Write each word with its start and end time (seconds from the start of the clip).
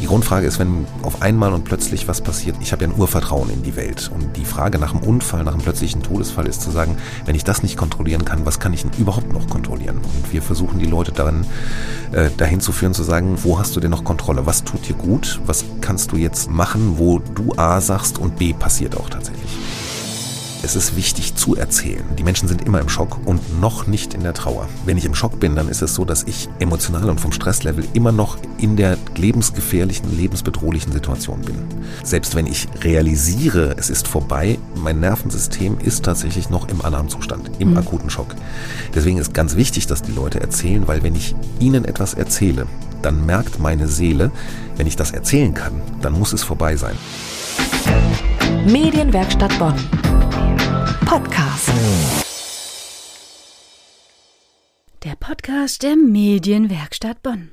Die 0.00 0.06
Grundfrage 0.06 0.46
ist, 0.46 0.58
wenn 0.58 0.86
auf 1.02 1.22
einmal 1.22 1.54
und 1.54 1.64
plötzlich 1.64 2.06
was 2.06 2.20
passiert, 2.20 2.56
ich 2.60 2.72
habe 2.72 2.84
ja 2.84 2.90
ein 2.90 2.98
Urvertrauen 2.98 3.48
in 3.48 3.62
die 3.62 3.76
Welt. 3.76 4.10
Und 4.14 4.36
die 4.36 4.44
Frage 4.44 4.78
nach 4.78 4.94
einem 4.94 5.02
Unfall, 5.02 5.42
nach 5.42 5.54
einem 5.54 5.62
plötzlichen 5.62 6.02
Todesfall 6.02 6.46
ist 6.46 6.60
zu 6.60 6.70
sagen, 6.70 6.96
wenn 7.24 7.34
ich 7.34 7.44
das 7.44 7.62
nicht 7.62 7.76
kontrollieren 7.76 8.24
kann, 8.24 8.44
was 8.44 8.60
kann 8.60 8.74
ich 8.74 8.82
denn 8.82 8.92
überhaupt 8.98 9.32
noch 9.32 9.48
kontrollieren? 9.48 9.96
Und 9.96 10.32
wir 10.32 10.42
versuchen 10.42 10.78
die 10.78 10.86
Leute 10.86 11.12
daran, 11.12 11.46
äh, 12.12 12.28
dahin 12.36 12.60
zu 12.60 12.72
führen, 12.72 12.92
zu 12.92 13.04
sagen, 13.04 13.38
wo 13.42 13.58
hast 13.58 13.74
du 13.74 13.80
denn 13.80 13.90
noch 13.90 14.04
Kontrolle? 14.04 14.44
Was 14.44 14.64
tut 14.64 14.86
dir 14.86 14.94
gut? 14.94 15.40
Was 15.46 15.64
kannst 15.80 16.12
du 16.12 16.16
jetzt 16.16 16.50
machen, 16.50 16.98
wo 16.98 17.18
du 17.18 17.54
A 17.56 17.80
sagst 17.80 18.18
und 18.18 18.36
B 18.36 18.52
passiert 18.52 18.96
auch 18.96 19.08
tatsächlich? 19.08 19.50
Es 20.66 20.74
ist 20.74 20.96
wichtig 20.96 21.36
zu 21.36 21.54
erzählen. 21.54 22.02
Die 22.18 22.24
Menschen 22.24 22.48
sind 22.48 22.62
immer 22.62 22.80
im 22.80 22.88
Schock 22.88 23.24
und 23.24 23.60
noch 23.60 23.86
nicht 23.86 24.14
in 24.14 24.24
der 24.24 24.34
Trauer. 24.34 24.68
Wenn 24.84 24.96
ich 24.96 25.04
im 25.04 25.14
Schock 25.14 25.38
bin, 25.38 25.54
dann 25.54 25.68
ist 25.68 25.80
es 25.80 25.94
so, 25.94 26.04
dass 26.04 26.24
ich 26.24 26.48
emotional 26.58 27.08
und 27.08 27.20
vom 27.20 27.30
Stresslevel 27.30 27.86
immer 27.92 28.10
noch 28.10 28.36
in 28.58 28.74
der 28.74 28.98
lebensgefährlichen, 29.14 30.16
lebensbedrohlichen 30.16 30.90
Situation 30.90 31.42
bin. 31.42 31.54
Selbst 32.02 32.34
wenn 32.34 32.46
ich 32.46 32.66
realisiere, 32.82 33.76
es 33.78 33.90
ist 33.90 34.08
vorbei, 34.08 34.58
mein 34.74 34.98
Nervensystem 34.98 35.78
ist 35.78 36.04
tatsächlich 36.04 36.50
noch 36.50 36.68
im 36.68 36.84
Alarmzustand, 36.84 37.48
im 37.60 37.70
mhm. 37.70 37.78
akuten 37.78 38.10
Schock. 38.10 38.34
Deswegen 38.92 39.18
ist 39.18 39.32
ganz 39.32 39.54
wichtig, 39.54 39.86
dass 39.86 40.02
die 40.02 40.10
Leute 40.10 40.40
erzählen, 40.40 40.88
weil 40.88 41.04
wenn 41.04 41.14
ich 41.14 41.36
ihnen 41.60 41.84
etwas 41.84 42.14
erzähle, 42.14 42.66
dann 43.02 43.24
merkt 43.24 43.60
meine 43.60 43.86
Seele, 43.86 44.32
wenn 44.76 44.88
ich 44.88 44.96
das 44.96 45.12
erzählen 45.12 45.54
kann, 45.54 45.80
dann 46.02 46.14
muss 46.14 46.32
es 46.32 46.42
vorbei 46.42 46.74
sein. 46.74 46.96
Medienwerkstatt 48.66 49.56
Bonn. 49.60 49.76
Podcast. 51.06 51.72
Der 55.04 55.14
Podcast 55.14 55.84
der 55.84 55.94
Medienwerkstatt 55.94 57.22
Bonn. 57.22 57.52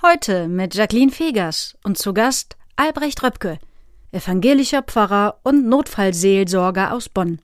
Heute 0.00 0.48
mit 0.48 0.74
Jacqueline 0.74 1.12
Fegers 1.12 1.76
und 1.84 1.98
zu 1.98 2.14
Gast 2.14 2.56
Albrecht 2.74 3.22
Röpke, 3.22 3.58
evangelischer 4.12 4.82
Pfarrer 4.82 5.40
und 5.42 5.68
Notfallseelsorger 5.68 6.94
aus 6.94 7.10
Bonn. 7.10 7.40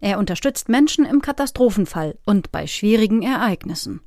Er 0.00 0.20
unterstützt 0.20 0.68
Menschen 0.68 1.04
im 1.06 1.22
Katastrophenfall 1.22 2.16
und 2.24 2.52
bei 2.52 2.68
schwierigen 2.68 3.22
Ereignissen. 3.22 4.00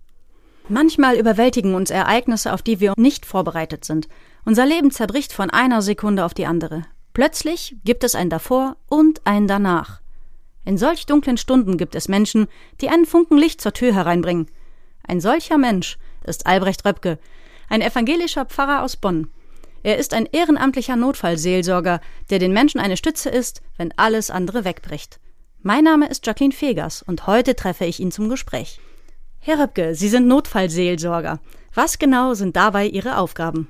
Manchmal 0.69 1.17
überwältigen 1.17 1.75
uns 1.75 1.90
Ereignisse, 1.90 2.53
auf 2.53 2.62
die 2.62 2.80
wir 2.80 2.94
nicht 2.95 3.25
vorbereitet 3.25 3.84
sind. 3.84 4.08
Unser 4.45 4.66
Leben 4.66 4.90
zerbricht 4.90 5.34
von 5.34 5.50
einer 5.50 5.81
Sekunde 5.81 6.23
auf 6.23 6.34
die 6.34 6.45
andere. 6.45 6.84
Plötzlich 7.12 7.75
gibt 7.84 8.06
es 8.06 8.16
ein 8.16 8.30
davor 8.30 8.78
und 8.88 9.22
ein 9.25 9.47
danach. 9.47 10.05
In 10.66 10.77
solch 10.77 11.05
dunklen 11.05 11.38
Stunden 11.38 11.77
gibt 11.77 11.95
es 11.95 12.08
Menschen, 12.08 12.47
die 12.81 12.89
einen 12.89 13.05
Funken 13.05 13.38
Licht 13.38 13.61
zur 13.61 13.73
Tür 13.73 13.94
hereinbringen. 13.94 14.47
Ein 15.07 15.22
solcher 15.22 15.59
Mensch 15.59 15.97
ist 16.25 16.47
Albrecht 16.47 16.83
Röpke, 16.85 17.19
ein 17.69 17.81
evangelischer 17.81 18.45
Pfarrer 18.45 18.83
aus 18.83 18.97
Bonn. 18.97 19.27
Er 19.83 19.97
ist 19.97 20.16
ein 20.16 20.25
ehrenamtlicher 20.25 20.95
Notfallseelsorger, 20.95 22.02
der 22.31 22.39
den 22.39 22.52
Menschen 22.52 22.81
eine 22.81 22.97
Stütze 22.97 23.30
ist, 23.30 23.61
wenn 23.77 23.94
alles 23.97 24.31
andere 24.31 24.66
wegbricht. 24.66 25.19
Mein 25.61 25.83
Name 25.83 26.09
ist 26.09 26.25
Jacqueline 26.25 26.53
Fegers 26.53 27.03
und 27.03 27.27
heute 27.27 27.55
treffe 27.55 27.85
ich 27.85 28.00
ihn 28.00 28.11
zum 28.11 28.29
Gespräch. 28.29 28.79
Herr 29.39 29.59
Röpke, 29.59 29.94
Sie 29.94 30.09
sind 30.09 30.27
Notfallseelsorger. 30.27 31.39
Was 31.75 32.00
genau 32.00 32.33
sind 32.33 32.55
dabei 32.55 32.88
Ihre 32.88 33.19
Aufgaben? 33.19 33.67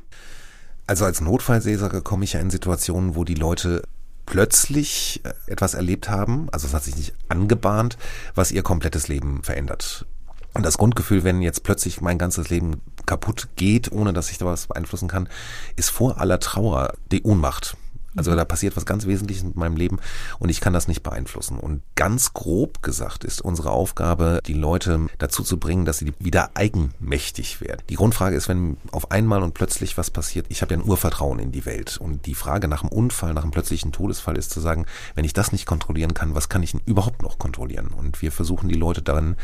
Also 0.87 1.03
als 1.03 1.19
Notfallseelsorger 1.19 2.01
komme 2.01 2.23
ich 2.23 2.33
ja 2.33 2.39
in 2.39 2.49
Situationen, 2.49 3.15
wo 3.15 3.25
die 3.25 3.35
Leute 3.35 3.81
plötzlich 4.25 5.21
äh, 5.23 5.33
etwas 5.51 5.73
erlebt 5.73 6.09
haben, 6.09 6.47
also 6.51 6.67
es 6.67 6.73
hat 6.73 6.83
sich 6.83 6.95
nicht 6.95 7.13
angebahnt, 7.29 7.97
was 8.33 8.51
ihr 8.51 8.63
komplettes 8.63 9.07
Leben 9.07 9.43
verändert. 9.43 10.05
Und 10.53 10.65
das 10.65 10.77
Grundgefühl, 10.77 11.23
wenn 11.23 11.41
jetzt 11.41 11.63
plötzlich 11.63 11.99
mein 11.99 12.17
ganzes 12.17 12.49
Leben 12.49 12.81
kaputt 13.05 13.49
geht, 13.57 13.91
ohne 13.91 14.13
dass 14.13 14.31
ich 14.31 14.37
da 14.37 14.45
was 14.45 14.67
beeinflussen 14.67 15.09
kann, 15.09 15.27
ist 15.75 15.89
vor 15.89 16.19
aller 16.19 16.39
Trauer 16.39 16.93
die 17.11 17.23
Ohnmacht. 17.23 17.75
Also 18.15 18.35
da 18.35 18.45
passiert 18.45 18.75
was 18.75 18.85
ganz 18.85 19.05
Wesentliches 19.05 19.43
mit 19.43 19.55
meinem 19.55 19.75
Leben 19.75 19.99
und 20.39 20.49
ich 20.49 20.61
kann 20.61 20.73
das 20.73 20.87
nicht 20.87 21.03
beeinflussen. 21.03 21.59
Und 21.59 21.81
ganz 21.95 22.33
grob 22.33 22.81
gesagt 22.81 23.23
ist 23.23 23.41
unsere 23.41 23.71
Aufgabe, 23.71 24.39
die 24.45 24.53
Leute 24.53 25.07
dazu 25.17 25.43
zu 25.43 25.57
bringen, 25.57 25.85
dass 25.85 25.99
sie 25.99 26.13
wieder 26.19 26.51
eigenmächtig 26.55 27.61
werden. 27.61 27.81
Die 27.89 27.95
Grundfrage 27.95 28.35
ist, 28.35 28.47
wenn 28.47 28.77
auf 28.91 29.11
einmal 29.11 29.43
und 29.43 29.53
plötzlich 29.53 29.97
was 29.97 30.11
passiert, 30.11 30.45
ich 30.49 30.61
habe 30.61 30.73
ja 30.73 30.79
ein 30.79 30.87
Urvertrauen 30.87 31.39
in 31.39 31.51
die 31.51 31.65
Welt. 31.65 31.97
Und 31.97 32.25
die 32.25 32.35
Frage 32.35 32.67
nach 32.67 32.83
einem 32.83 32.91
Unfall, 32.91 33.33
nach 33.33 33.43
einem 33.43 33.51
plötzlichen 33.51 33.91
Todesfall 33.91 34.37
ist 34.37 34.51
zu 34.51 34.59
sagen, 34.59 34.85
wenn 35.15 35.25
ich 35.25 35.33
das 35.33 35.51
nicht 35.51 35.65
kontrollieren 35.65 36.13
kann, 36.13 36.35
was 36.35 36.49
kann 36.49 36.63
ich 36.63 36.71
denn 36.71 36.81
überhaupt 36.85 37.21
noch 37.21 37.37
kontrollieren? 37.37 37.87
Und 37.87 38.21
wir 38.21 38.31
versuchen 38.31 38.69
die 38.69 38.75
Leute 38.75 39.01
daran, 39.01 39.35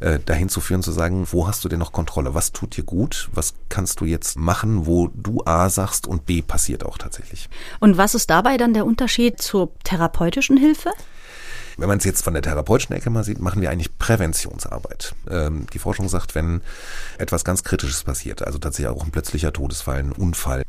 äh, 0.00 0.18
dahin 0.18 0.48
zu 0.48 0.60
führen, 0.60 0.82
zu 0.82 0.92
sagen, 0.92 1.26
wo 1.30 1.46
hast 1.46 1.64
du 1.64 1.68
denn 1.68 1.78
noch 1.78 1.92
Kontrolle? 1.92 2.34
Was 2.34 2.52
tut 2.52 2.76
dir 2.76 2.84
gut? 2.84 3.28
Was 3.32 3.54
kannst 3.68 4.00
du 4.00 4.04
jetzt 4.04 4.38
machen, 4.38 4.86
wo 4.86 5.08
du 5.08 5.42
A 5.44 5.68
sagst 5.70 6.06
und 6.06 6.26
B 6.26 6.42
passiert 6.42 6.84
auch 6.84 6.98
tatsächlich? 6.98 7.48
Und 7.80 7.96
was 7.96 8.03
ist 8.12 8.28
dabei 8.28 8.58
dann 8.58 8.74
der 8.74 8.84
Unterschied 8.84 9.40
zur 9.40 9.72
therapeutischen 9.84 10.58
Hilfe? 10.58 10.90
Wenn 11.76 11.88
man 11.88 11.98
es 11.98 12.04
jetzt 12.04 12.22
von 12.22 12.34
der 12.34 12.42
therapeutischen 12.42 12.94
Ecke 12.94 13.08
mal 13.08 13.24
sieht, 13.24 13.40
machen 13.40 13.62
wir 13.62 13.70
eigentlich 13.70 13.96
Präventionsarbeit. 13.98 15.14
Ähm, 15.30 15.66
die 15.72 15.78
Forschung 15.78 16.08
sagt, 16.08 16.34
wenn 16.34 16.60
etwas 17.18 17.44
ganz 17.44 17.64
Kritisches 17.64 18.04
passiert, 18.04 18.42
also 18.42 18.58
tatsächlich 18.58 18.94
auch 18.94 19.04
ein 19.04 19.10
plötzlicher 19.10 19.52
Todesfall, 19.52 20.00
ein 20.00 20.12
Unfall, 20.12 20.63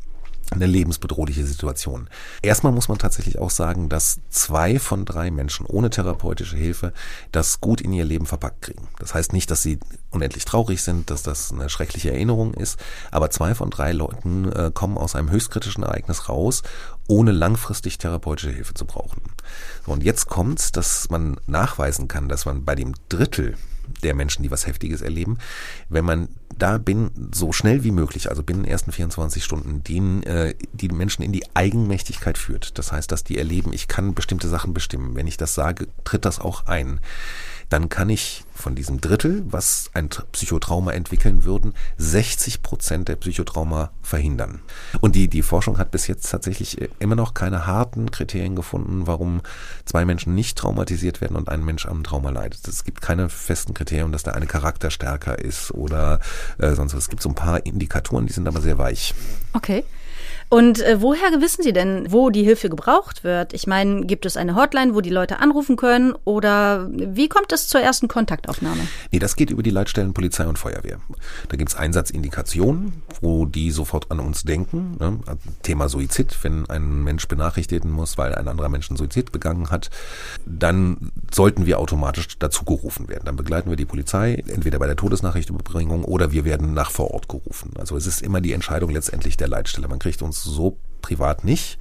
eine 0.56 0.66
lebensbedrohliche 0.66 1.46
Situation. 1.46 2.08
Erstmal 2.42 2.72
muss 2.72 2.88
man 2.88 2.98
tatsächlich 2.98 3.38
auch 3.38 3.50
sagen, 3.50 3.88
dass 3.88 4.20
zwei 4.30 4.78
von 4.78 5.04
drei 5.04 5.30
Menschen 5.30 5.66
ohne 5.66 5.90
therapeutische 5.90 6.56
Hilfe 6.56 6.92
das 7.32 7.60
gut 7.60 7.80
in 7.80 7.92
ihr 7.92 8.04
Leben 8.04 8.26
verpackt 8.26 8.62
kriegen. 8.62 8.88
Das 8.98 9.14
heißt 9.14 9.32
nicht, 9.32 9.50
dass 9.50 9.62
sie 9.62 9.78
unendlich 10.10 10.44
traurig 10.44 10.82
sind, 10.82 11.10
dass 11.10 11.22
das 11.22 11.52
eine 11.52 11.68
schreckliche 11.68 12.10
Erinnerung 12.10 12.54
ist, 12.54 12.78
aber 13.10 13.30
zwei 13.30 13.54
von 13.54 13.70
drei 13.70 13.92
Leuten 13.92 14.50
äh, 14.52 14.70
kommen 14.72 14.98
aus 14.98 15.14
einem 15.14 15.30
höchstkritischen 15.30 15.84
Ereignis 15.84 16.28
raus, 16.28 16.62
ohne 17.08 17.32
langfristig 17.32 17.98
therapeutische 17.98 18.50
Hilfe 18.50 18.74
zu 18.74 18.84
brauchen. 18.84 19.22
Und 19.86 20.02
jetzt 20.02 20.26
kommt's, 20.26 20.72
dass 20.72 21.08
man 21.10 21.36
nachweisen 21.46 22.08
kann, 22.08 22.28
dass 22.28 22.46
man 22.46 22.64
bei 22.64 22.74
dem 22.74 22.94
Drittel 23.08 23.56
der 24.02 24.14
Menschen, 24.14 24.42
die 24.42 24.50
was 24.50 24.66
Heftiges 24.66 25.02
erleben, 25.02 25.38
wenn 25.88 26.04
man 26.04 26.28
da 26.58 26.78
bin, 26.78 27.10
so 27.34 27.52
schnell 27.52 27.84
wie 27.84 27.90
möglich, 27.90 28.30
also 28.30 28.42
binnen 28.42 28.62
den 28.62 28.70
ersten 28.70 28.92
24 28.92 29.44
Stunden, 29.44 29.82
den, 29.84 30.22
äh, 30.22 30.54
die 30.72 30.88
Menschen 30.88 31.22
in 31.22 31.32
die 31.32 31.44
Eigenmächtigkeit 31.54 32.38
führt. 32.38 32.78
Das 32.78 32.92
heißt, 32.92 33.12
dass 33.12 33.24
die 33.24 33.38
erleben, 33.38 33.72
ich 33.72 33.88
kann 33.88 34.14
bestimmte 34.14 34.48
Sachen 34.48 34.72
bestimmen. 34.72 35.14
Wenn 35.14 35.26
ich 35.26 35.36
das 35.36 35.54
sage, 35.54 35.88
tritt 36.04 36.24
das 36.24 36.40
auch 36.40 36.66
ein 36.66 37.00
dann 37.68 37.88
kann 37.88 38.08
ich 38.08 38.44
von 38.54 38.74
diesem 38.74 39.00
Drittel, 39.00 39.44
was 39.46 39.90
ein 39.92 40.08
Psychotrauma 40.08 40.92
entwickeln 40.92 41.44
würden, 41.44 41.74
60 41.98 42.62
Prozent 42.62 43.08
der 43.08 43.16
Psychotrauma 43.16 43.90
verhindern. 44.02 44.60
Und 45.00 45.14
die, 45.14 45.28
die 45.28 45.42
Forschung 45.42 45.78
hat 45.78 45.90
bis 45.90 46.06
jetzt 46.06 46.30
tatsächlich 46.30 46.80
äh, 46.80 46.88
immer 46.98 47.16
noch 47.16 47.34
keine 47.34 47.66
harten 47.66 48.10
Kriterien 48.10 48.56
gefunden, 48.56 49.06
warum 49.06 49.42
zwei 49.84 50.04
Menschen 50.04 50.34
nicht 50.34 50.56
traumatisiert 50.58 51.20
werden 51.20 51.36
und 51.36 51.48
ein 51.48 51.64
Mensch 51.64 51.86
am 51.86 52.04
Trauma 52.04 52.30
leidet. 52.30 52.66
Es 52.66 52.84
gibt 52.84 53.00
keine 53.00 53.28
festen 53.28 53.74
Kriterien, 53.74 54.12
dass 54.12 54.22
der 54.22 54.34
eine 54.34 54.46
Charakter 54.46 54.90
stärker 54.90 55.38
ist 55.38 55.72
oder 55.72 56.20
äh, 56.58 56.74
sonst 56.74 56.94
was. 56.94 57.04
Es 57.04 57.10
gibt 57.10 57.22
so 57.22 57.28
ein 57.28 57.34
paar 57.34 57.64
Indikatoren, 57.66 58.26
die 58.26 58.32
sind 58.32 58.48
aber 58.48 58.60
sehr 58.60 58.78
weich. 58.78 59.14
Okay. 59.52 59.84
Und 60.48 60.80
äh, 60.82 61.00
woher 61.00 61.40
wissen 61.40 61.62
Sie 61.62 61.72
denn, 61.72 62.12
wo 62.12 62.30
die 62.30 62.44
Hilfe 62.44 62.68
gebraucht 62.68 63.24
wird? 63.24 63.52
Ich 63.52 63.66
meine, 63.66 64.06
gibt 64.06 64.26
es 64.26 64.36
eine 64.36 64.54
Hotline, 64.54 64.94
wo 64.94 65.00
die 65.00 65.10
Leute 65.10 65.40
anrufen 65.40 65.76
können 65.76 66.14
oder 66.24 66.88
wie 66.90 67.28
kommt 67.28 67.52
es 67.52 67.66
zur 67.66 67.80
ersten 67.80 68.06
Kontaktaufnahme? 68.06 68.86
Nee, 69.10 69.18
das 69.18 69.34
geht 69.34 69.50
über 69.50 69.62
die 69.62 69.70
Leitstellen 69.70 70.14
Polizei 70.14 70.46
und 70.46 70.58
Feuerwehr. 70.58 70.98
Da 71.48 71.56
gibt's 71.56 71.74
Einsatzindikationen, 71.74 73.02
wo 73.20 73.44
die 73.44 73.72
sofort 73.72 74.10
an 74.10 74.20
uns 74.20 74.44
denken. 74.44 74.96
Ne? 75.00 75.18
Thema 75.62 75.88
Suizid, 75.88 76.36
wenn 76.42 76.68
ein 76.70 77.02
Mensch 77.02 77.26
benachrichtigen 77.26 77.90
muss, 77.90 78.16
weil 78.16 78.34
ein 78.34 78.46
anderer 78.46 78.68
Mensch 78.68 78.88
einen 78.88 78.96
Suizid 78.96 79.32
begangen 79.32 79.70
hat, 79.70 79.90
dann 80.44 81.10
sollten 81.32 81.66
wir 81.66 81.80
automatisch 81.80 82.38
dazu 82.38 82.64
gerufen 82.64 83.08
werden. 83.08 83.24
Dann 83.24 83.36
begleiten 83.36 83.68
wir 83.68 83.76
die 83.76 83.84
Polizei, 83.84 84.42
entweder 84.46 84.78
bei 84.78 84.86
der 84.86 84.96
Todesnachrichtüberbringung 84.96 86.04
oder 86.04 86.30
wir 86.30 86.44
werden 86.44 86.72
nach 86.72 86.92
vor 86.92 87.10
Ort 87.10 87.28
gerufen. 87.28 87.72
Also 87.78 87.96
es 87.96 88.06
ist 88.06 88.22
immer 88.22 88.40
die 88.40 88.52
Entscheidung 88.52 88.90
letztendlich 88.90 89.36
der 89.36 89.48
Leitstelle. 89.48 89.88
Man 89.88 89.98
kriegt 89.98 90.22
uns 90.22 90.35
so 90.42 90.78
privat 91.02 91.44
nicht. 91.44 91.78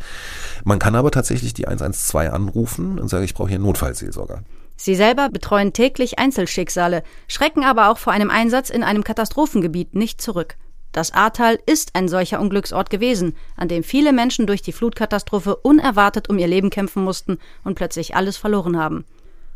Man 0.64 0.80
kann 0.80 0.96
aber 0.96 1.12
tatsächlich 1.12 1.54
die 1.54 1.68
112 1.68 2.32
anrufen 2.32 3.00
und 3.00 3.08
sagen, 3.08 3.24
ich 3.24 3.34
brauche 3.34 3.50
hier 3.50 3.56
einen 3.56 3.66
Notfallseelsorger. 3.66 4.44
Sie 4.78 4.96
selber 4.96 5.30
betreuen 5.30 5.74
täglich 5.74 6.20
Einzelschicksale, 6.20 7.04
schrecken 7.28 7.64
aber 7.64 7.90
auch 7.90 7.98
vor 7.98 8.14
einem 8.14 8.30
Einsatz 8.30 8.70
in 8.70 8.84
einem 8.84 9.04
Katastrophengebiet 9.04 9.96
nicht 9.96 10.22
zurück. 10.22 10.58
Das 10.92 11.12
Ahrtal 11.12 11.60
ist 11.66 11.96
ein 11.96 12.08
solcher 12.08 12.40
Unglücksort 12.40 12.90
gewesen, 12.90 13.36
an 13.58 13.68
dem 13.68 13.84
viele 13.84 14.14
Menschen 14.14 14.48
durch 14.48 14.62
die 14.62 14.72
Flutkatastrophe 14.72 15.56
unerwartet 15.58 16.30
um 16.30 16.38
ihr 16.38 16.48
Leben 16.48 16.70
kämpfen 16.70 17.04
mussten 17.04 17.38
und 17.64 17.76
plötzlich 17.76 18.16
alles 18.16 18.38
verloren 18.38 18.78
haben. 18.78 19.06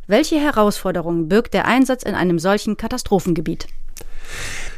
Welche 0.08 0.40
Herausforderungen 0.40 1.30
birgt 1.30 1.54
der 1.54 1.66
Einsatz 1.66 2.04
in 2.04 2.16
einem 2.16 2.40
solchen 2.40 2.78
Katastrophengebiet? 2.78 3.68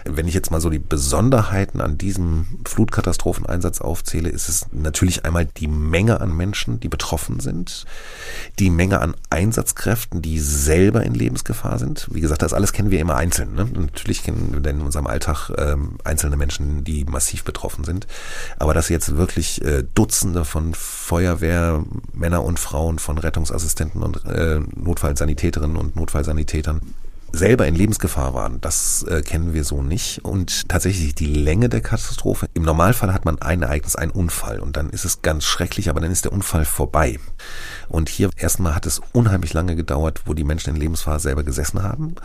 Wenn 0.04 0.28
ich 0.28 0.34
jetzt 0.34 0.52
mal 0.52 0.62
so 0.62 0.70
die 0.70 0.80
Besonderheiten 0.80 1.80
an 1.80 1.98
diesem 1.98 2.48
Flutkatastropheneinsatz 2.66 3.82
aufzähle, 3.82 4.30
ist 4.30 4.50
es 4.50 4.68
natürlich 4.72 5.26
einmal 5.26 5.46
die 5.46 5.68
Menge 5.68 6.22
an 6.22 6.36
Menschen, 6.36 6.80
die 6.80 6.90
betroffen 6.90 7.40
sind, 7.40 7.86
die 8.58 8.70
Menge 8.70 9.00
an 9.00 9.16
Einsatzkräften, 9.30 10.22
die 10.22 10.40
selber 10.40 11.04
in 11.04 11.14
Lebensgefahr 11.14 11.78
sind. 11.78 12.08
Wie 12.12 12.22
gesagt, 12.22 12.42
das 12.42 12.54
alles 12.54 12.74
kennen 12.74 12.92
wir 12.92 13.00
immer 13.00 13.16
einzeln. 13.16 13.54
Ne? 13.54 13.66
Natürlich 13.66 14.24
kennen 14.24 14.58
wir 14.64 14.72
in 14.72 14.82
unserem 14.82 15.08
Alltag 15.08 15.52
ähm, 15.58 15.98
einzelne 16.04 16.38
Menschen, 16.38 16.84
die 16.84 17.06
massiv 17.06 17.44
betroffen 17.44 17.84
sind. 17.84 18.08
Aber 18.58 18.74
dass 18.74 18.90
jetzt 18.90 19.18
wirklich 19.18 19.64
äh, 19.64 19.84
Dutzende 19.94 20.46
von 20.46 20.74
Feuerwehr, 20.74 21.84
Männer 22.14 22.44
und 22.44 22.60
Frauen, 22.60 22.98
von 22.98 23.18
Rettungsassistenten 23.18 24.02
und 24.02 24.26
äh, 24.26 24.60
Notfallsanitäterinnen 24.76 25.78
und 25.78 25.96
Notfallsanitätern 25.96 26.82
selber 27.32 27.68
in 27.68 27.76
Lebensgefahr 27.76 28.34
waren. 28.34 28.60
Das 28.62 29.04
äh, 29.04 29.22
kennen 29.22 29.54
wir 29.54 29.64
so 29.64 29.82
nicht. 29.82 30.24
Und 30.24 30.68
tatsächlich 30.70 31.16
die 31.16 31.26
Länge 31.26 31.70
der 31.70 31.82
Katastrophe. 31.82 32.48
Im 32.54 32.64
Normalfall 32.64 33.14
hat 33.14 33.26
man 33.26 33.42
ein 33.42 33.62
Ereignis, 33.62 33.96
einen 33.96 34.12
Unfall 34.12 34.60
und 34.60 34.78
dann 34.78 34.90
ist 34.90 35.06
es 35.06 35.22
ganz 35.22 35.46
schrecklich, 35.46 35.90
aber 35.90 36.02
dann 36.02 36.12
ist 36.12 36.26
der 36.26 36.34
Unfall 36.34 36.66
vorbei. 36.66 37.20
Und 37.88 38.10
hier 38.10 38.30
erstmal 38.38 38.76
hat 38.76 38.86
es 38.86 39.02
unheimlich 39.14 39.54
lange 39.54 39.76
gedauert, 39.76 40.22
wo 40.26 40.34
die 40.34 40.44
Menschen 40.44 40.76
in 40.76 40.82
Lebensgefahr 40.82 41.20
selber 41.20 41.44
gesessen 41.44 41.84
haben. 41.84 42.16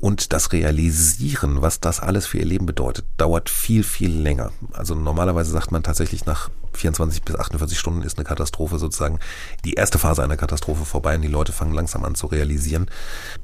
Und 0.00 0.32
das 0.32 0.52
Realisieren, 0.52 1.62
was 1.62 1.80
das 1.80 2.00
alles 2.00 2.26
für 2.26 2.38
ihr 2.38 2.46
Leben 2.46 2.66
bedeutet, 2.66 3.04
dauert 3.16 3.50
viel, 3.50 3.82
viel 3.82 4.12
länger. 4.12 4.52
Also 4.72 4.94
normalerweise 4.94 5.50
sagt 5.50 5.72
man 5.72 5.82
tatsächlich 5.82 6.26
nach 6.26 6.50
24 6.78 7.22
bis 7.22 7.36
48 7.36 7.78
Stunden 7.78 8.02
ist 8.02 8.18
eine 8.18 8.24
Katastrophe 8.24 8.78
sozusagen 8.78 9.18
die 9.64 9.74
erste 9.74 9.98
Phase 9.98 10.22
einer 10.22 10.36
Katastrophe 10.36 10.84
vorbei 10.84 11.16
und 11.16 11.22
die 11.22 11.28
Leute 11.28 11.52
fangen 11.52 11.74
langsam 11.74 12.04
an 12.04 12.14
zu 12.14 12.26
realisieren. 12.26 12.90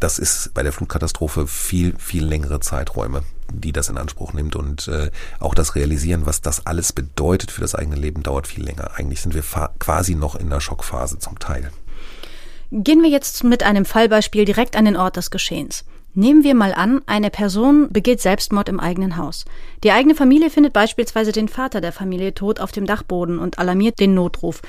Das 0.01 0.19
ist 0.19 0.55
bei 0.55 0.63
der 0.63 0.73
Flutkatastrophe 0.73 1.47
viel, 1.47 1.95
viel 1.99 2.25
längere 2.25 2.61
Zeiträume, 2.61 3.23
die 3.53 3.73
das 3.73 3.89
in 3.89 3.99
Anspruch 3.99 4.33
nimmt 4.33 4.57
und 4.57 4.89
äh, 4.89 5.11
auch 5.41 5.55
das 5.55 5.75
Realisieren, 5.75 6.27
was 6.27 6.41
das 6.41 6.67
alles 6.67 6.93
bedeutet 6.93 7.51
für 7.51 7.61
das 7.61 7.75
eigene 7.75 7.97
Leben, 7.97 8.23
dauert 8.23 8.47
viel 8.47 8.65
länger. 8.65 8.93
Eigentlich 8.95 9.21
sind 9.21 9.35
wir 9.35 9.43
quasi 9.79 10.15
noch 10.15 10.35
in 10.35 10.51
der 10.51 10.61
Schockphase 10.61 11.19
zum 11.19 11.39
Teil. 11.39 11.71
Gehen 12.71 13.03
wir 13.03 13.11
jetzt 13.11 13.45
mit 13.45 13.63
einem 13.63 13.85
Fallbeispiel 13.85 14.45
direkt 14.45 14.77
an 14.77 14.85
den 14.85 14.97
Ort 14.97 15.17
des 15.17 15.31
Geschehens. 15.31 15.85
Nehmen 16.17 16.45
wir 16.45 16.55
mal 16.55 16.73
an, 16.73 17.03
eine 17.07 17.29
Person 17.29 17.89
begeht 17.91 18.21
Selbstmord 18.21 18.69
im 18.69 18.79
eigenen 18.79 19.17
Haus. 19.17 19.45
Die 19.83 19.91
eigene 19.91 20.15
Familie 20.15 20.49
findet 20.49 20.73
beispielsweise 20.73 21.33
den 21.33 21.49
Vater 21.49 21.81
der 21.81 21.91
Familie 21.91 22.35
tot 22.35 22.61
auf 22.61 22.71
dem 22.71 22.87
Dachboden 22.87 23.41
und 23.41 23.59
alarmiert 23.59 23.99
den 23.99 24.15
Notruf. 24.15 24.63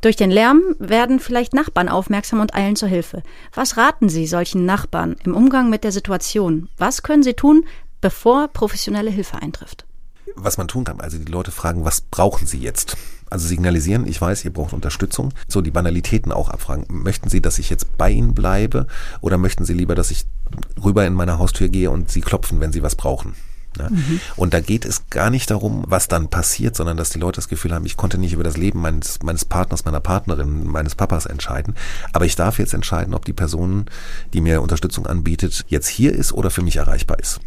Durch 0.00 0.16
den 0.16 0.32
Lärm 0.32 0.62
werden 0.80 1.20
vielleicht 1.20 1.54
Nachbarn 1.54 1.88
aufmerksam 1.88 2.40
und 2.40 2.54
eilen 2.54 2.74
zur 2.74 2.88
Hilfe. 2.88 3.22
Was 3.54 3.76
raten 3.76 4.08
Sie 4.08 4.26
solchen 4.26 4.66
Nachbarn 4.66 5.14
im 5.24 5.34
Umgang 5.34 5.70
mit 5.70 5.84
der 5.84 5.92
Situation? 5.92 6.68
Was 6.76 7.04
können 7.04 7.22
sie 7.22 7.34
tun, 7.34 7.64
bevor 8.00 8.48
professionelle 8.48 9.10
Hilfe 9.10 9.40
eintrifft? 9.40 9.86
Was 10.36 10.58
man 10.58 10.68
tun 10.68 10.84
kann, 10.84 11.00
also 11.00 11.18
die 11.18 11.30
Leute 11.30 11.50
fragen, 11.50 11.84
was 11.84 12.00
brauchen 12.00 12.46
sie 12.46 12.58
jetzt? 12.58 12.96
Also 13.30 13.48
signalisieren, 13.48 14.06
ich 14.06 14.20
weiß, 14.20 14.44
ihr 14.44 14.52
braucht 14.52 14.72
Unterstützung. 14.72 15.32
So 15.48 15.60
die 15.60 15.70
Banalitäten 15.70 16.30
auch 16.30 16.50
abfragen. 16.50 16.86
Möchten 16.88 17.28
Sie, 17.28 17.40
dass 17.40 17.58
ich 17.58 17.70
jetzt 17.70 17.96
bei 17.96 18.10
Ihnen 18.10 18.34
bleibe 18.34 18.86
oder 19.22 19.38
möchten 19.38 19.64
Sie 19.64 19.74
lieber, 19.74 19.94
dass 19.94 20.10
ich 20.10 20.26
rüber 20.84 21.06
in 21.06 21.14
meine 21.14 21.38
Haustür 21.38 21.68
gehe 21.68 21.90
und 21.90 22.10
Sie 22.10 22.20
klopfen, 22.20 22.60
wenn 22.60 22.72
Sie 22.72 22.82
was 22.82 22.94
brauchen? 22.94 23.34
Ja. 23.78 23.90
Mhm. 23.90 24.20
Und 24.36 24.54
da 24.54 24.60
geht 24.60 24.84
es 24.84 25.08
gar 25.10 25.30
nicht 25.30 25.50
darum, 25.50 25.84
was 25.88 26.06
dann 26.06 26.28
passiert, 26.28 26.76
sondern 26.76 26.96
dass 26.96 27.10
die 27.10 27.18
Leute 27.18 27.36
das 27.36 27.48
Gefühl 27.48 27.72
haben, 27.72 27.86
ich 27.86 27.96
konnte 27.96 28.18
nicht 28.18 28.32
über 28.32 28.44
das 28.44 28.56
Leben 28.56 28.80
meines, 28.80 29.20
meines 29.22 29.44
Partners, 29.44 29.84
meiner 29.84 30.00
Partnerin, 30.00 30.66
meines 30.66 30.94
Papas 30.94 31.26
entscheiden, 31.26 31.74
aber 32.12 32.24
ich 32.24 32.36
darf 32.36 32.58
jetzt 32.58 32.74
entscheiden, 32.74 33.14
ob 33.14 33.24
die 33.24 33.32
Person, 33.32 33.86
die 34.32 34.40
mir 34.40 34.62
Unterstützung 34.62 35.06
anbietet, 35.06 35.64
jetzt 35.68 35.88
hier 35.88 36.12
ist 36.12 36.32
oder 36.32 36.50
für 36.50 36.62
mich 36.62 36.76
erreichbar 36.76 37.18
ist. 37.18 37.40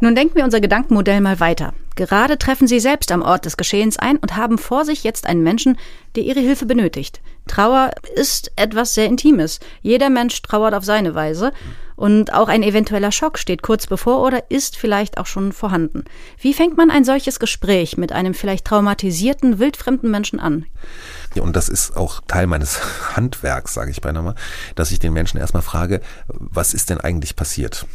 Nun 0.00 0.14
denken 0.14 0.36
wir 0.36 0.44
unser 0.44 0.60
Gedankenmodell 0.60 1.20
mal 1.20 1.40
weiter. 1.40 1.74
Gerade 1.96 2.36
treffen 2.36 2.68
Sie 2.68 2.78
selbst 2.78 3.10
am 3.10 3.22
Ort 3.22 3.46
des 3.46 3.56
Geschehens 3.56 3.98
ein 3.98 4.18
und 4.18 4.36
haben 4.36 4.58
vor 4.58 4.84
sich 4.84 5.02
jetzt 5.02 5.26
einen 5.26 5.42
Menschen, 5.42 5.78
der 6.14 6.24
Ihre 6.24 6.40
Hilfe 6.40 6.66
benötigt. 6.66 7.22
Trauer 7.46 7.90
ist 8.14 8.52
etwas 8.56 8.92
sehr 8.94 9.06
Intimes. 9.06 9.60
Jeder 9.80 10.10
Mensch 10.10 10.42
trauert 10.42 10.74
auf 10.74 10.84
seine 10.84 11.14
Weise. 11.14 11.52
Und 11.96 12.34
auch 12.34 12.48
ein 12.48 12.62
eventueller 12.62 13.10
Schock 13.10 13.38
steht 13.38 13.62
kurz 13.62 13.86
bevor 13.86 14.22
oder 14.22 14.50
ist 14.50 14.76
vielleicht 14.76 15.16
auch 15.16 15.24
schon 15.24 15.52
vorhanden. 15.52 16.04
Wie 16.38 16.52
fängt 16.52 16.76
man 16.76 16.90
ein 16.90 17.04
solches 17.04 17.40
Gespräch 17.40 17.96
mit 17.96 18.12
einem 18.12 18.34
vielleicht 18.34 18.66
traumatisierten, 18.66 19.58
wildfremden 19.58 20.10
Menschen 20.10 20.38
an? 20.38 20.66
Ja, 21.34 21.42
und 21.42 21.56
das 21.56 21.70
ist 21.70 21.96
auch 21.96 22.20
Teil 22.28 22.46
meines 22.46 22.80
Handwerks, 23.16 23.72
sage 23.72 23.90
ich 23.90 24.02
beinahe 24.02 24.22
mal, 24.22 24.34
dass 24.74 24.90
ich 24.90 24.98
den 24.98 25.14
Menschen 25.14 25.40
erstmal 25.40 25.62
frage, 25.62 26.02
was 26.28 26.74
ist 26.74 26.90
denn 26.90 27.00
eigentlich 27.00 27.34
passiert? 27.34 27.86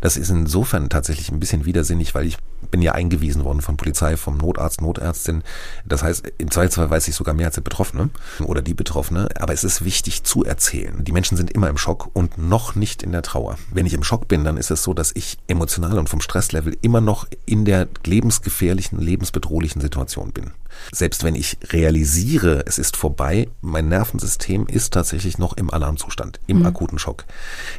Das 0.00 0.16
ist 0.16 0.30
insofern 0.30 0.88
tatsächlich 0.88 1.30
ein 1.30 1.40
bisschen 1.40 1.64
widersinnig, 1.64 2.14
weil 2.14 2.26
ich 2.26 2.38
bin 2.70 2.82
ja 2.82 2.92
eingewiesen 2.92 3.44
worden 3.44 3.60
von 3.60 3.76
Polizei, 3.76 4.16
vom 4.16 4.36
Notarzt, 4.36 4.80
Notärztin. 4.80 5.42
Das 5.84 6.02
heißt, 6.02 6.32
im 6.38 6.50
Zweifelsfall 6.50 6.90
weiß 6.90 7.08
ich 7.08 7.14
sogar 7.14 7.34
mehr 7.34 7.46
als 7.46 7.54
der 7.56 7.62
Betroffene 7.62 8.10
oder 8.44 8.62
die 8.62 8.74
Betroffene. 8.74 9.28
Aber 9.38 9.52
es 9.52 9.64
ist 9.64 9.84
wichtig 9.84 10.24
zu 10.24 10.44
erzählen. 10.44 11.04
Die 11.04 11.12
Menschen 11.12 11.36
sind 11.36 11.50
immer 11.50 11.68
im 11.68 11.78
Schock 11.78 12.10
und 12.12 12.38
noch 12.38 12.74
nicht 12.74 13.02
in 13.02 13.12
der 13.12 13.22
Trauer. 13.22 13.58
Wenn 13.72 13.86
ich 13.86 13.94
im 13.94 14.04
Schock 14.04 14.28
bin, 14.28 14.44
dann 14.44 14.56
ist 14.56 14.70
es 14.70 14.82
so, 14.82 14.94
dass 14.94 15.12
ich 15.14 15.38
emotional 15.46 15.98
und 15.98 16.08
vom 16.08 16.20
Stresslevel 16.20 16.76
immer 16.82 17.00
noch 17.00 17.26
in 17.46 17.64
der 17.64 17.88
lebensgefährlichen, 18.04 18.98
lebensbedrohlichen 18.98 19.80
Situation 19.80 20.32
bin. 20.32 20.52
Selbst 20.92 21.24
wenn 21.24 21.34
ich 21.34 21.58
realisiere, 21.70 22.64
es 22.66 22.78
ist 22.78 22.96
vorbei, 22.96 23.48
mein 23.60 23.88
Nervensystem 23.88 24.66
ist 24.66 24.92
tatsächlich 24.92 25.38
noch 25.38 25.56
im 25.56 25.70
Alarmzustand, 25.70 26.40
im 26.46 26.60
mhm. 26.60 26.66
akuten 26.66 26.98
Schock. 26.98 27.24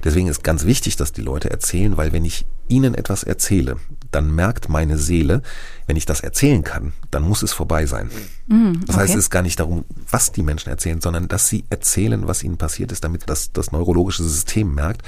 Deswegen 0.03 0.27
ist 0.27 0.43
ganz 0.43 0.65
wichtig, 0.65 0.95
dass 0.97 1.11
die 1.11 1.21
Leute 1.21 1.49
erzählen, 1.49 1.70
weil 1.73 2.11
wenn 2.11 2.25
ich 2.25 2.45
ihnen 2.71 2.95
etwas 2.95 3.23
erzähle, 3.23 3.77
dann 4.11 4.33
merkt 4.33 4.69
meine 4.69 4.97
Seele, 4.97 5.41
wenn 5.87 5.97
ich 5.97 6.05
das 6.05 6.21
erzählen 6.21 6.63
kann, 6.63 6.93
dann 7.11 7.23
muss 7.23 7.43
es 7.43 7.53
vorbei 7.53 7.85
sein. 7.85 8.09
Mm, 8.47 8.85
das 8.85 8.97
heißt, 8.97 9.13
es 9.13 9.19
ist 9.19 9.29
gar 9.29 9.41
nicht 9.41 9.59
darum, 9.59 9.85
was 10.09 10.31
die 10.31 10.43
Menschen 10.43 10.69
erzählen, 10.69 11.01
sondern 11.01 11.27
dass 11.27 11.47
sie 11.47 11.63
erzählen, 11.69 12.27
was 12.27 12.43
ihnen 12.43 12.57
passiert 12.57 12.91
ist, 12.91 13.03
damit 13.03 13.23
das, 13.29 13.51
das 13.51 13.71
neurologische 13.71 14.23
System 14.23 14.73
merkt, 14.73 15.01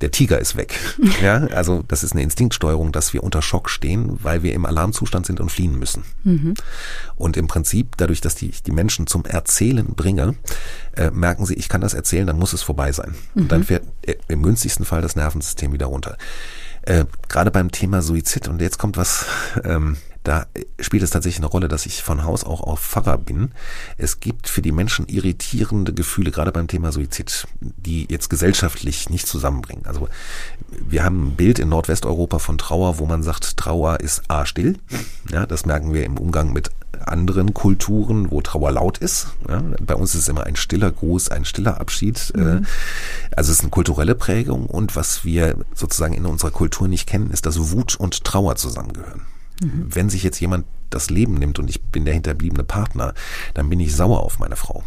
der 0.00 0.10
Tiger 0.10 0.38
ist 0.38 0.56
weg. 0.56 0.78
ja, 1.22 1.46
also 1.48 1.84
das 1.88 2.02
ist 2.02 2.12
eine 2.12 2.22
Instinktsteuerung, 2.22 2.92
dass 2.92 3.12
wir 3.12 3.22
unter 3.22 3.42
Schock 3.42 3.70
stehen, 3.70 4.18
weil 4.22 4.42
wir 4.42 4.54
im 4.54 4.66
Alarmzustand 4.66 5.26
sind 5.26 5.40
und 5.40 5.50
fliehen 5.50 5.78
müssen. 5.78 6.04
Mhm. 6.24 6.54
Und 7.16 7.36
im 7.36 7.46
Prinzip, 7.46 7.96
dadurch, 7.96 8.20
dass 8.20 8.34
die, 8.34 8.52
die 8.66 8.72
Menschen 8.72 9.06
zum 9.06 9.24
Erzählen 9.24 9.86
bringe, 9.94 10.34
äh, 10.96 11.10
merken 11.10 11.46
sie, 11.46 11.54
ich 11.54 11.68
kann 11.68 11.80
das 11.80 11.94
erzählen, 11.94 12.26
dann 12.26 12.38
muss 12.38 12.52
es 12.52 12.62
vorbei 12.62 12.92
sein. 12.92 13.14
Mhm. 13.34 13.42
Und 13.42 13.52
dann 13.52 13.64
fährt 13.64 13.84
äh, 14.02 14.16
im 14.28 14.42
günstigsten 14.42 14.84
Fall 14.84 15.02
das 15.02 15.16
Nervensystem 15.16 15.72
wieder 15.72 15.86
runter. 15.86 16.16
Äh, 16.86 17.04
Gerade 17.28 17.50
beim 17.50 17.70
Thema 17.70 18.00
Suizid, 18.00 18.48
und 18.48 18.60
jetzt 18.60 18.78
kommt 18.78 18.96
was, 18.96 19.26
ähm, 19.64 19.96
da 20.22 20.46
spielt 20.80 21.04
es 21.04 21.10
tatsächlich 21.10 21.38
eine 21.38 21.46
Rolle, 21.46 21.68
dass 21.68 21.86
ich 21.86 22.02
von 22.02 22.24
Haus 22.24 22.42
auch 22.42 22.60
auf 22.60 22.80
Pfarrer 22.80 23.16
bin. 23.16 23.52
Es 23.96 24.18
gibt 24.18 24.48
für 24.48 24.62
die 24.62 24.72
Menschen 24.72 25.06
irritierende 25.06 25.92
Gefühle, 25.92 26.32
gerade 26.32 26.50
beim 26.50 26.66
Thema 26.66 26.90
Suizid, 26.90 27.46
die 27.60 28.08
jetzt 28.10 28.28
gesellschaftlich 28.28 29.08
nicht 29.08 29.28
zusammenbringen. 29.28 29.86
Also 29.86 30.08
wir 30.68 31.04
haben 31.04 31.28
ein 31.28 31.36
Bild 31.36 31.60
in 31.60 31.68
Nordwesteuropa 31.68 32.40
von 32.40 32.58
Trauer, 32.58 32.98
wo 32.98 33.06
man 33.06 33.22
sagt, 33.22 33.56
Trauer 33.56 34.00
ist 34.00 34.22
A 34.28 34.46
still. 34.46 34.78
Ja, 35.30 35.46
das 35.46 35.64
merken 35.64 35.92
wir 35.92 36.04
im 36.04 36.18
Umgang 36.18 36.52
mit 36.52 36.70
anderen 37.04 37.54
Kulturen, 37.54 38.30
wo 38.30 38.40
Trauer 38.40 38.72
laut 38.72 38.98
ist. 38.98 39.28
Ja, 39.48 39.62
bei 39.80 39.94
uns 39.94 40.14
ist 40.14 40.22
es 40.22 40.28
immer 40.28 40.44
ein 40.44 40.56
stiller 40.56 40.90
Gruß, 40.90 41.30
ein 41.30 41.44
stiller 41.44 41.80
Abschied. 41.80 42.32
Äh, 42.34 42.38
mhm. 42.38 42.66
Also 43.34 43.52
es 43.52 43.58
ist 43.58 43.60
eine 43.62 43.70
kulturelle 43.70 44.14
Prägung 44.14 44.66
und 44.66 44.96
was 44.96 45.24
wir 45.24 45.56
sozusagen 45.74 46.14
in 46.14 46.26
unserer 46.26 46.50
Kultur 46.50 46.88
nicht 46.88 47.08
kennen, 47.08 47.30
ist, 47.30 47.46
dass 47.46 47.70
Wut 47.72 47.96
und 47.96 48.24
Trauer 48.24 48.56
zusammengehören. 48.56 49.22
Mhm. 49.62 49.86
Wenn 49.88 50.10
sich 50.10 50.22
jetzt 50.22 50.40
jemand 50.40 50.66
das 50.90 51.10
Leben 51.10 51.34
nimmt 51.34 51.58
und 51.58 51.68
ich 51.68 51.82
bin 51.82 52.04
der 52.04 52.14
hinterbliebene 52.14 52.64
Partner, 52.64 53.14
dann 53.54 53.68
bin 53.68 53.80
ich 53.80 53.94
sauer 53.94 54.20
auf 54.20 54.38
meine 54.38 54.56
Frau 54.56 54.84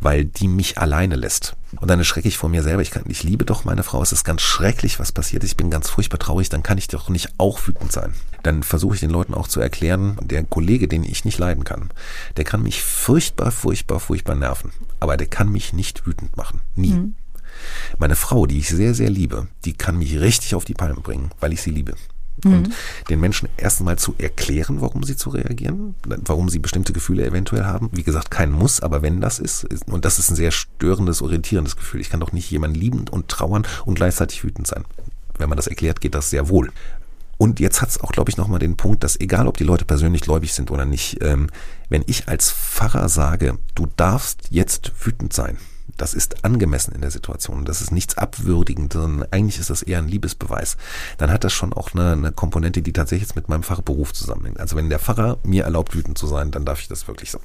weil 0.00 0.24
die 0.24 0.48
mich 0.48 0.78
alleine 0.78 1.16
lässt. 1.16 1.56
Und 1.80 1.88
dann 1.88 1.98
erschrecke 1.98 2.28
ich 2.28 2.38
vor 2.38 2.48
mir 2.48 2.62
selber. 2.62 2.82
Ich, 2.82 2.90
kann, 2.90 3.04
ich 3.08 3.22
liebe 3.22 3.44
doch 3.44 3.64
meine 3.64 3.82
Frau. 3.82 4.02
Es 4.02 4.12
ist 4.12 4.24
ganz 4.24 4.42
schrecklich, 4.42 5.00
was 5.00 5.12
passiert. 5.12 5.44
Ich 5.44 5.56
bin 5.56 5.70
ganz 5.70 5.90
furchtbar 5.90 6.18
traurig. 6.18 6.48
Dann 6.48 6.62
kann 6.62 6.78
ich 6.78 6.88
doch 6.88 7.08
nicht 7.08 7.34
auch 7.38 7.66
wütend 7.66 7.92
sein. 7.92 8.14
Dann 8.42 8.62
versuche 8.62 8.94
ich 8.94 9.00
den 9.00 9.10
Leuten 9.10 9.34
auch 9.34 9.48
zu 9.48 9.60
erklären, 9.60 10.16
der 10.20 10.44
Kollege, 10.44 10.86
den 10.86 11.04
ich 11.04 11.24
nicht 11.24 11.38
leiden 11.38 11.64
kann, 11.64 11.90
der 12.36 12.44
kann 12.44 12.62
mich 12.62 12.82
furchtbar, 12.82 13.50
furchtbar, 13.50 14.00
furchtbar 14.00 14.34
nerven. 14.34 14.72
Aber 15.00 15.16
der 15.16 15.26
kann 15.26 15.50
mich 15.50 15.72
nicht 15.72 16.06
wütend 16.06 16.36
machen. 16.36 16.60
Nie. 16.74 16.92
Mhm. 16.92 17.14
Meine 17.98 18.16
Frau, 18.16 18.46
die 18.46 18.58
ich 18.58 18.68
sehr, 18.68 18.94
sehr 18.94 19.10
liebe, 19.10 19.46
die 19.64 19.72
kann 19.72 19.98
mich 19.98 20.20
richtig 20.20 20.54
auf 20.54 20.64
die 20.64 20.74
Palme 20.74 21.00
bringen, 21.00 21.30
weil 21.40 21.52
ich 21.52 21.62
sie 21.62 21.70
liebe. 21.70 21.94
Mhm. 22.42 22.52
Und 22.52 22.70
den 23.08 23.20
Menschen 23.20 23.48
erst 23.56 23.80
einmal 23.80 23.98
zu 23.98 24.14
erklären, 24.18 24.80
warum 24.80 25.04
sie 25.04 25.16
zu 25.16 25.30
reagieren, 25.30 25.94
warum 26.04 26.48
sie 26.48 26.58
bestimmte 26.58 26.92
Gefühle 26.92 27.24
eventuell 27.24 27.64
haben. 27.64 27.90
Wie 27.92 28.02
gesagt, 28.02 28.30
kein 28.30 28.50
Muss, 28.50 28.80
aber 28.80 29.02
wenn 29.02 29.20
das 29.20 29.38
ist, 29.38 29.64
ist 29.64 29.88
und 29.88 30.04
das 30.04 30.18
ist 30.18 30.30
ein 30.30 30.36
sehr 30.36 30.50
störendes, 30.50 31.22
orientierendes 31.22 31.76
Gefühl. 31.76 32.00
Ich 32.00 32.10
kann 32.10 32.20
doch 32.20 32.32
nicht 32.32 32.50
jemanden 32.50 32.78
lieben 32.78 33.04
und 33.08 33.28
trauern 33.28 33.66
und 33.84 33.94
gleichzeitig 33.94 34.42
wütend 34.44 34.66
sein. 34.66 34.84
Wenn 35.38 35.48
man 35.48 35.56
das 35.56 35.66
erklärt, 35.66 36.00
geht 36.00 36.14
das 36.14 36.30
sehr 36.30 36.48
wohl. 36.48 36.70
Und 37.36 37.58
jetzt 37.58 37.82
hat 37.82 37.88
es 37.88 38.00
auch, 38.00 38.12
glaube 38.12 38.30
ich, 38.30 38.36
nochmal 38.36 38.60
den 38.60 38.76
Punkt, 38.76 39.02
dass 39.02 39.18
egal, 39.18 39.48
ob 39.48 39.56
die 39.56 39.64
Leute 39.64 39.84
persönlich 39.84 40.22
gläubig 40.22 40.52
sind 40.52 40.70
oder 40.70 40.84
nicht, 40.84 41.18
ähm, 41.20 41.48
wenn 41.88 42.04
ich 42.06 42.28
als 42.28 42.52
Pfarrer 42.52 43.08
sage, 43.08 43.58
du 43.74 43.86
darfst 43.96 44.46
jetzt 44.50 44.92
wütend 45.04 45.32
sein, 45.32 45.58
das 45.96 46.14
ist 46.14 46.44
angemessen 46.44 46.94
in 46.94 47.00
der 47.00 47.10
Situation. 47.10 47.64
Das 47.64 47.80
ist 47.80 47.92
nichts 47.92 48.18
abwürdigend, 48.18 48.92
sondern 48.92 49.28
eigentlich 49.30 49.58
ist 49.58 49.70
das 49.70 49.82
eher 49.82 49.98
ein 49.98 50.08
Liebesbeweis. 50.08 50.76
Dann 51.18 51.30
hat 51.30 51.44
das 51.44 51.52
schon 51.52 51.72
auch 51.72 51.94
eine, 51.94 52.12
eine 52.12 52.32
Komponente, 52.32 52.82
die 52.82 52.92
tatsächlich 52.92 53.28
jetzt 53.28 53.36
mit 53.36 53.48
meinem 53.48 53.62
Pfarrberuf 53.62 54.12
zusammenhängt. 54.12 54.60
Also 54.60 54.76
wenn 54.76 54.90
der 54.90 54.98
Pfarrer 54.98 55.38
mir 55.44 55.64
erlaubt, 55.64 55.94
wütend 55.94 56.18
zu 56.18 56.26
sein, 56.26 56.50
dann 56.50 56.64
darf 56.64 56.80
ich 56.80 56.88
das 56.88 57.06
wirklich 57.06 57.30
so. 57.30 57.38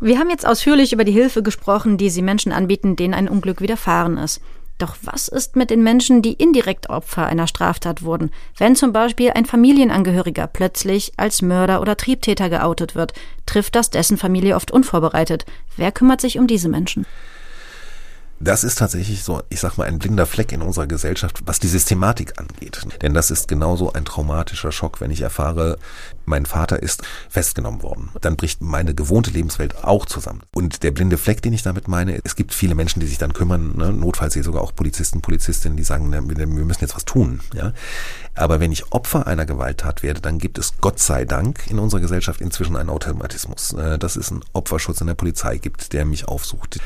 Wir 0.00 0.18
haben 0.18 0.30
jetzt 0.30 0.46
ausführlich 0.46 0.92
über 0.92 1.04
die 1.04 1.12
Hilfe 1.12 1.42
gesprochen, 1.42 1.98
die 1.98 2.10
Sie 2.10 2.22
Menschen 2.22 2.52
anbieten, 2.52 2.94
denen 2.94 3.14
ein 3.14 3.28
Unglück 3.28 3.60
widerfahren 3.60 4.16
ist. 4.16 4.40
Doch 4.78 4.96
was 5.02 5.26
ist 5.26 5.56
mit 5.56 5.70
den 5.70 5.82
Menschen, 5.82 6.22
die 6.22 6.34
indirekt 6.34 6.88
Opfer 6.88 7.26
einer 7.26 7.48
Straftat 7.48 8.02
wurden? 8.02 8.30
Wenn 8.56 8.76
zum 8.76 8.92
Beispiel 8.92 9.32
ein 9.32 9.44
Familienangehöriger 9.44 10.46
plötzlich 10.46 11.12
als 11.16 11.42
Mörder 11.42 11.80
oder 11.80 11.96
Triebtäter 11.96 12.48
geoutet 12.48 12.94
wird, 12.94 13.12
trifft 13.44 13.74
das 13.74 13.90
dessen 13.90 14.16
Familie 14.16 14.54
oft 14.54 14.70
unvorbereitet. 14.70 15.46
Wer 15.76 15.90
kümmert 15.90 16.20
sich 16.20 16.38
um 16.38 16.46
diese 16.46 16.68
Menschen? 16.68 17.06
Das 18.40 18.64
ist 18.64 18.78
tatsächlich 18.78 19.24
so, 19.24 19.42
ich 19.48 19.60
sag 19.60 19.76
mal, 19.76 19.84
ein 19.84 19.98
blinder 19.98 20.26
Fleck 20.26 20.52
in 20.52 20.62
unserer 20.62 20.86
Gesellschaft, 20.86 21.42
was 21.44 21.58
die 21.58 21.68
Systematik 21.68 22.38
angeht. 22.38 22.86
Denn 23.02 23.14
das 23.14 23.30
ist 23.30 23.48
genauso 23.48 23.92
ein 23.92 24.04
traumatischer 24.04 24.70
Schock, 24.70 25.00
wenn 25.00 25.10
ich 25.10 25.22
erfahre, 25.22 25.78
mein 26.24 26.46
Vater 26.46 26.82
ist 26.82 27.02
festgenommen 27.28 27.82
worden. 27.82 28.10
Dann 28.20 28.36
bricht 28.36 28.60
meine 28.60 28.94
gewohnte 28.94 29.30
Lebenswelt 29.30 29.82
auch 29.82 30.06
zusammen. 30.06 30.42
Und 30.54 30.82
der 30.82 30.92
blinde 30.92 31.18
Fleck, 31.18 31.42
den 31.42 31.52
ich 31.52 31.62
damit 31.62 31.88
meine, 31.88 32.20
es 32.22 32.36
gibt 32.36 32.54
viele 32.54 32.74
Menschen, 32.74 33.00
die 33.00 33.06
sich 33.06 33.18
dann 33.18 33.32
kümmern, 33.32 33.76
ne? 33.76 33.92
notfalls 33.92 34.34
sehe 34.34 34.42
sogar 34.42 34.62
auch 34.62 34.74
Polizisten, 34.74 35.20
Polizistinnen, 35.20 35.76
die 35.76 35.84
sagen, 35.84 36.12
wir 36.12 36.46
müssen 36.46 36.80
jetzt 36.80 36.94
was 36.94 37.04
tun. 37.04 37.40
Ja? 37.54 37.72
Aber 38.34 38.60
wenn 38.60 38.70
ich 38.70 38.92
Opfer 38.92 39.26
einer 39.26 39.46
Gewalttat 39.46 40.02
werde, 40.02 40.20
dann 40.20 40.38
gibt 40.38 40.58
es 40.58 40.74
Gott 40.80 41.00
sei 41.00 41.24
Dank 41.24 41.66
in 41.68 41.78
unserer 41.78 42.00
Gesellschaft 42.00 42.40
inzwischen 42.40 42.76
einen 42.76 42.90
Automatismus. 42.90 43.72
Äh, 43.72 43.98
dass 43.98 44.16
es 44.16 44.30
einen 44.30 44.44
Opferschutz 44.52 45.00
in 45.00 45.06
der 45.06 45.14
Polizei 45.14 45.58
gibt, 45.58 45.92
der 45.92 46.04
mich 46.04 46.28
aufsucht. 46.28 46.78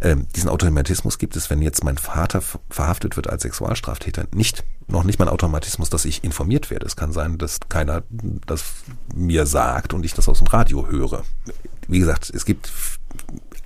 Ähm, 0.00 0.26
diesen 0.36 0.48
Automatismus 0.48 0.91
gibt 1.18 1.36
es, 1.36 1.50
wenn 1.50 1.62
jetzt 1.62 1.84
mein 1.84 1.98
Vater 1.98 2.42
verhaftet 2.70 3.16
wird 3.16 3.28
als 3.28 3.42
Sexualstraftäter, 3.42 4.26
nicht 4.34 4.64
noch 4.88 5.04
nicht 5.04 5.18
mal 5.18 5.26
ein 5.26 5.32
Automatismus, 5.32 5.90
dass 5.90 6.04
ich 6.04 6.24
informiert 6.24 6.70
werde. 6.70 6.86
Es 6.86 6.96
kann 6.96 7.12
sein, 7.12 7.38
dass 7.38 7.60
keiner 7.68 8.02
das 8.46 8.64
mir 9.14 9.46
sagt 9.46 9.94
und 9.94 10.04
ich 10.04 10.14
das 10.14 10.28
aus 10.28 10.38
dem 10.38 10.48
Radio 10.48 10.88
höre. 10.88 11.24
Wie 11.88 11.98
gesagt, 11.98 12.30
es 12.34 12.44
gibt 12.44 12.70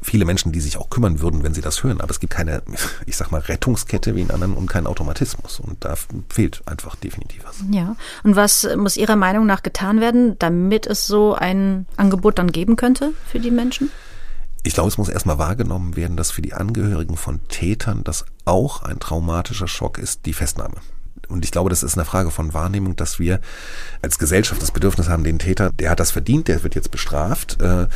viele 0.02 0.24
Menschen, 0.24 0.52
die 0.52 0.60
sich 0.60 0.76
auch 0.76 0.88
kümmern 0.88 1.20
würden, 1.20 1.42
wenn 1.42 1.52
sie 1.52 1.60
das 1.60 1.82
hören. 1.82 2.00
Aber 2.00 2.10
es 2.10 2.20
gibt 2.20 2.32
keine, 2.32 2.62
ich 3.06 3.16
sag 3.16 3.32
mal, 3.32 3.40
Rettungskette 3.40 4.14
wie 4.14 4.22
in 4.22 4.30
anderen 4.30 4.54
und 4.54 4.68
keinen 4.68 4.86
Automatismus. 4.86 5.60
Und 5.60 5.84
da 5.84 5.94
fehlt 6.28 6.62
einfach 6.66 6.94
definitiv 6.96 7.44
was. 7.44 7.56
Ja. 7.70 7.96
Und 8.22 8.36
was 8.36 8.68
muss 8.76 8.96
Ihrer 8.96 9.16
Meinung 9.16 9.46
nach 9.46 9.62
getan 9.62 10.00
werden, 10.00 10.38
damit 10.38 10.86
es 10.86 11.06
so 11.06 11.34
ein 11.34 11.86
Angebot 11.96 12.38
dann 12.38 12.52
geben 12.52 12.76
könnte 12.76 13.12
für 13.26 13.40
die 13.40 13.50
Menschen? 13.50 13.90
Ich 14.66 14.74
glaube, 14.74 14.88
es 14.88 14.98
muss 14.98 15.08
erstmal 15.08 15.38
wahrgenommen 15.38 15.94
werden, 15.94 16.16
dass 16.16 16.32
für 16.32 16.42
die 16.42 16.52
Angehörigen 16.52 17.16
von 17.16 17.38
Tätern 17.46 18.02
das 18.02 18.24
auch 18.44 18.82
ein 18.82 18.98
traumatischer 18.98 19.68
Schock 19.68 19.96
ist, 19.96 20.26
die 20.26 20.32
Festnahme 20.32 20.74
und 21.28 21.44
ich 21.44 21.50
glaube, 21.50 21.70
das 21.70 21.82
ist 21.82 21.96
eine 21.96 22.04
Frage 22.04 22.30
von 22.30 22.54
Wahrnehmung, 22.54 22.96
dass 22.96 23.18
wir 23.18 23.40
als 24.02 24.18
Gesellschaft 24.18 24.62
das 24.62 24.70
Bedürfnis 24.70 25.08
haben, 25.08 25.24
den 25.24 25.38
Täter, 25.38 25.70
der 25.72 25.90
hat 25.90 26.00
das 26.00 26.10
verdient, 26.10 26.48
der 26.48 26.62
wird 26.62 26.74
jetzt 26.74 26.90
bestraft 26.90 27.60
äh, 27.60 27.86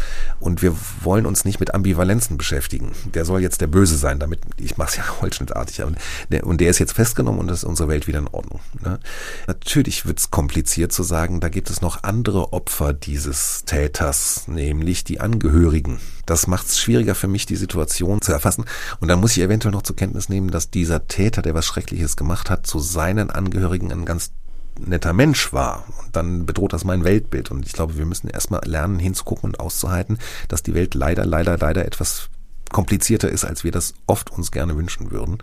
und 0.41 0.63
wir 0.63 0.75
wollen 1.03 1.27
uns 1.27 1.45
nicht 1.45 1.61
mit 1.61 1.75
Ambivalenzen 1.75 2.37
beschäftigen. 2.37 2.93
Der 3.15 3.25
soll 3.25 3.41
jetzt 3.41 3.61
der 3.61 3.69
Böse 3.69 3.97
sein, 3.97 4.19
damit 4.19 4.41
ich 4.57 4.77
mache 4.77 4.91
es 4.91 4.97
ja 4.97 5.05
holzschnittartig. 5.21 5.83
Und 5.83 5.99
der, 6.31 6.47
und 6.47 6.61
der 6.61 6.71
ist 6.71 6.79
jetzt 6.79 6.93
festgenommen 6.93 7.41
und 7.41 7.47
das 7.49 7.59
ist 7.59 7.65
unsere 7.65 7.89
Welt 7.89 8.07
wieder 8.07 8.19
in 8.19 8.29
Ordnung. 8.29 8.61
Ne? 8.83 8.99
Natürlich 9.47 10.07
wird 10.07 10.19
es 10.19 10.31
kompliziert 10.31 10.93
zu 10.93 11.03
sagen, 11.03 11.41
da 11.41 11.49
gibt 11.49 11.71
es 11.71 11.81
noch 11.81 12.03
andere 12.03 12.53
Opfer 12.53 12.93
dieses 12.93 13.65
Täters, 13.65 14.49
nämlich 14.49 15.05
die 15.05 15.21
Angehörigen. 15.21 16.01
Das 16.31 16.47
macht 16.47 16.69
es 16.69 16.79
schwieriger 16.79 17.17
für 17.17 17.27
mich, 17.27 17.45
die 17.45 17.57
Situation 17.57 18.21
zu 18.23 18.31
erfassen. 18.31 18.65
Und 19.01 19.09
dann 19.09 19.19
muss 19.19 19.37
ich 19.37 19.43
eventuell 19.43 19.73
noch 19.73 19.83
zur 19.83 19.97
Kenntnis 19.97 20.29
nehmen, 20.29 20.53
dass 20.53 20.71
dieser 20.71 21.09
Täter, 21.09 21.43
der 21.43 21.55
was 21.55 21.67
Schreckliches 21.67 22.17
gemacht 22.17 22.51
hat, 22.51 22.69
zu 22.69 22.79
seinen 22.79 23.31
Angehörigen 23.31 23.91
ein 23.91 24.05
ganz 24.05 24.31
netter 24.79 25.13
Mensch 25.13 25.53
war. 25.53 25.85
Und 26.05 26.15
dann 26.15 26.47
bedroht 26.47 26.73
das 26.73 26.85
mein 26.85 27.03
Weltbild. 27.03 27.51
Und 27.51 27.67
ich 27.67 27.73
glaube, 27.73 27.99
wir 27.99 28.07
müssen 28.07 28.29
erstmal 28.29 28.61
lernen, 28.65 29.01
hinzugucken 29.01 29.51
und 29.51 29.59
auszuhalten, 29.59 30.21
dass 30.47 30.63
die 30.63 30.73
Welt 30.73 30.95
leider, 30.95 31.27
leider, 31.27 31.59
leider 31.59 31.85
etwas 31.85 32.29
komplizierter 32.71 33.29
ist, 33.29 33.45
als 33.45 33.65
wir 33.65 33.73
das 33.73 33.95
oft 34.07 34.31
uns 34.31 34.51
gerne 34.51 34.77
wünschen 34.77 35.11
würden. 35.11 35.39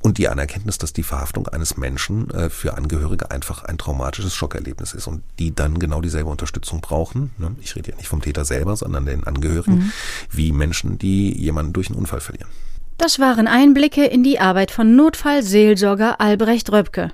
Und 0.00 0.18
die 0.18 0.28
Anerkenntnis, 0.28 0.78
dass 0.78 0.92
die 0.92 1.02
Verhaftung 1.02 1.48
eines 1.48 1.76
Menschen 1.76 2.30
äh, 2.30 2.50
für 2.50 2.76
Angehörige 2.76 3.30
einfach 3.30 3.64
ein 3.64 3.78
traumatisches 3.78 4.34
Schockerlebnis 4.34 4.92
ist 4.92 5.06
und 5.06 5.22
die 5.38 5.54
dann 5.54 5.78
genau 5.78 6.00
dieselbe 6.00 6.30
Unterstützung 6.30 6.80
brauchen. 6.80 7.30
Ne? 7.38 7.54
Ich 7.60 7.76
rede 7.76 7.90
ja 7.90 7.96
nicht 7.96 8.08
vom 8.08 8.22
Täter 8.22 8.44
selber, 8.44 8.76
sondern 8.76 9.06
den 9.06 9.24
Angehörigen, 9.24 9.76
mhm. 9.76 9.92
wie 10.30 10.52
Menschen, 10.52 10.98
die 10.98 11.36
jemanden 11.36 11.72
durch 11.72 11.88
einen 11.88 11.98
Unfall 11.98 12.20
verlieren. 12.20 12.48
Das 12.98 13.18
waren 13.18 13.46
Einblicke 13.46 14.06
in 14.06 14.22
die 14.22 14.40
Arbeit 14.40 14.70
von 14.70 14.96
Notfallseelsorger 14.96 16.20
Albrecht 16.20 16.72
Röpke. 16.72 17.12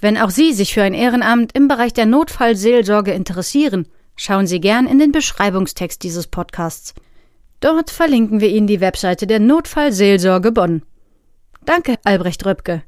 Wenn 0.00 0.16
auch 0.16 0.30
Sie 0.30 0.52
sich 0.52 0.72
für 0.72 0.82
ein 0.82 0.94
Ehrenamt 0.94 1.52
im 1.54 1.68
Bereich 1.68 1.92
der 1.92 2.06
Notfallseelsorge 2.06 3.12
interessieren, 3.12 3.86
schauen 4.16 4.46
Sie 4.46 4.60
gern 4.60 4.86
in 4.86 4.98
den 4.98 5.12
Beschreibungstext 5.12 6.02
dieses 6.02 6.26
Podcasts. 6.26 6.94
Dort 7.60 7.90
verlinken 7.90 8.40
wir 8.40 8.48
Ihnen 8.48 8.66
die 8.66 8.80
Webseite 8.80 9.26
der 9.26 9.38
Notfallseelsorge 9.38 10.52
Bonn. 10.52 10.82
Danke, 11.64 11.96
Albrecht 12.04 12.44
Röpke. 12.46 12.82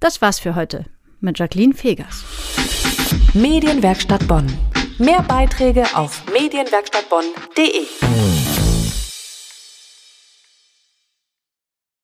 Das 0.00 0.20
war's 0.20 0.40
für 0.40 0.56
heute 0.56 0.86
mit 1.20 1.38
Jacqueline 1.38 1.74
Fegers. 1.74 2.24
Medienwerkstatt 3.32 4.26
Bonn. 4.26 4.46
Mehr 4.98 5.22
Beiträge 5.22 5.84
auf 5.94 6.24
medienwerkstattbonn.de. 6.32 8.55